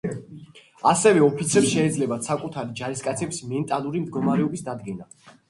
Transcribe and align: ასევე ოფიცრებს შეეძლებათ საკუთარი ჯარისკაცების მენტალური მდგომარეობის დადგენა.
ასევე 0.91 1.21
ოფიცრებს 1.25 1.69
შეეძლებათ 1.73 2.25
საკუთარი 2.31 2.75
ჯარისკაცების 2.81 3.45
მენტალური 3.53 4.03
მდგომარეობის 4.09 4.67
დადგენა. 4.73 5.09